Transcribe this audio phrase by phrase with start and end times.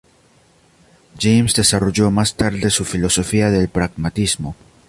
[1.15, 4.55] James desarrolló más tarde su filosofía del pragmatismo.